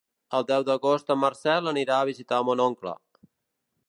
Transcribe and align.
El 0.35 0.45
deu 0.51 0.63
d'agost 0.69 1.11
en 1.15 1.19
Marcel 1.23 1.71
anirà 1.73 1.97
a 1.99 2.07
visitar 2.11 2.41
mon 2.49 2.65
oncle. 2.69 2.95